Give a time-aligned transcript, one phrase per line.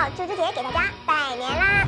[0.00, 1.84] 好，猪猪姐给大家拜年啦！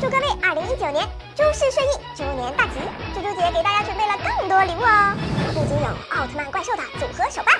[0.00, 1.06] 祝各位二零一九年
[1.36, 2.80] 诸事顺意，猪年大吉！
[3.12, 5.12] 猪猪姐给大家准备了更多礼物哦，
[5.52, 7.54] 不仅有奥特曼怪兽的组合手办、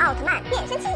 [0.00, 0.88] 奥特曼变身器，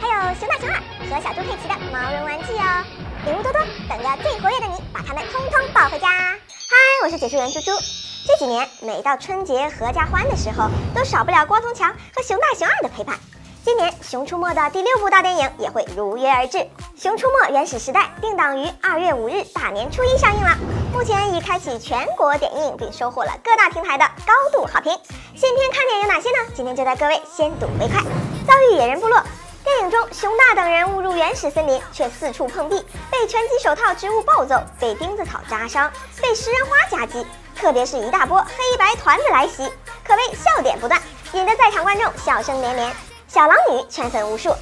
[0.00, 2.82] 还有熊大熊二和小猪佩奇的毛绒玩具哦，
[3.26, 6.08] 礼物多多，等着最活跃的你把它们通通抱回家！
[6.08, 7.72] 嗨，我是解说员猪猪。
[8.26, 13.18] 这几年每到春节合家欢的时候，都少不了光头强和熊大熊二的陪伴。
[13.62, 16.56] 今年《熊出没》的第六部大电影也会如约而至，
[17.00, 20.54] 《熊出没：原始时代》定档于二月五日大年初一上映了，
[20.92, 24.92] 目前已开启全国点映，并收获了各大平台的高度好评。
[25.34, 26.36] 新片看点有哪些呢？
[26.54, 28.02] 今天就带各位先睹为快。
[28.46, 29.18] 遭遇野人部落，
[29.64, 39.72] 电影中熊大等人误入原始森林，却四处碰壁，被拳击手套植物暴揍，被钉子草扎伤，被食人花夹击，特别是一大波黑白团子来袭，
[40.06, 41.00] 可谓笑点不断，
[41.32, 42.92] 引得在场观众笑声连连。
[43.26, 44.54] 小狼女圈粉无数。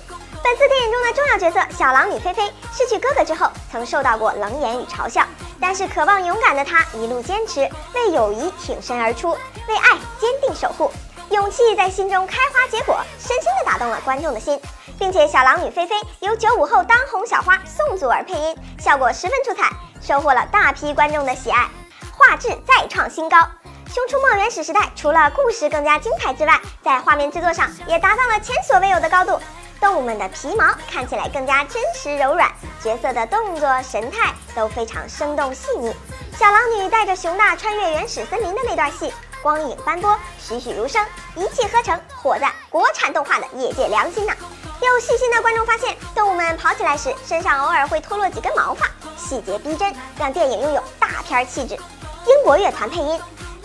[0.43, 5.25] 本次电影中的重要角色小狼女菲菲失去哥哥之后，曾受到过冷眼与嘲笑，
[5.61, 9.31] 但是渴望勇敢的她一路坚持，为友谊挺身而出，
[9.69, 10.91] 为爱坚定守护，
[11.31, 14.61] 勇气在心中开花结果，深深的打动了观众的心，
[14.99, 21.69] 并且小狼女菲菲由九五后当红小花宋祖儿配音，效果十分出彩，收获了大批观众的喜爱，
[22.17, 23.37] 画质再创新高。
[23.95, 29.41] 《熊出没：原始时代》除了故事更加精彩之外，在画面制作上也达到了前所未有的高度。
[29.81, 32.51] 动物们的皮毛看起来更加真实柔软，
[32.83, 35.95] 角色的动作神态都非常生动细腻。
[36.37, 41.05] 小狼女带着熊大穿越原始森林的那段戏，光影斑驳，栩栩如生，
[41.37, 44.33] 一气呵成，火在国产动画的业界良心呢。
[44.81, 51.75] 有细心的观众发现，动物们跑起来时身上偶尔会脱落几根毛发，细节逼真，让电影拥有大片气质。
[51.75, 53.21] 英国乐团配音。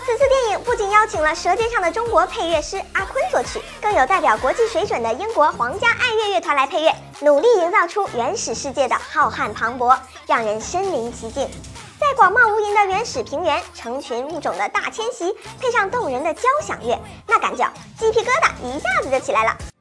[0.06, 11.50] 此次电影不仅邀请了《舌尖上的中国》配乐师阿坤作曲，更有代表国际水准的英国皇家爱乐乐团来配乐，努力营造出原始世界的浩瀚磅礴，让人身临其境。
[11.98, 17.66] 在广袤无垠的原始平原，成群物种的大迁徙，配上动人的交响乐，那感觉
[17.98, 19.52] 鸡皮疙瘩一下子就起来了。《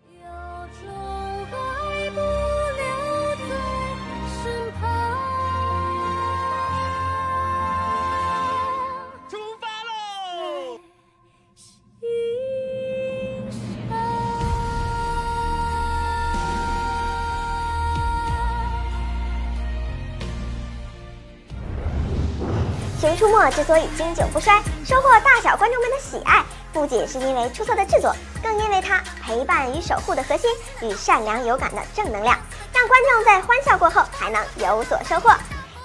[23.03, 30.49] 熊出没》之所以经久不衰，收获大小观众们的喜爱，不仅是因为出色的制作，更因为它陪伴与守护的核心
[30.83, 32.39] 与善良有感的正能量，
[32.73, 35.31] 让观众在欢笑过后还能有所收获。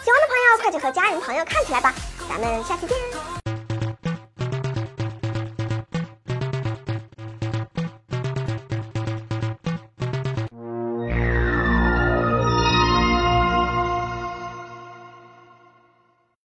[0.03, 1.91] 喜欢的朋友快去和家人朋友看起来吧！
[2.29, 3.36] 咱们下期见。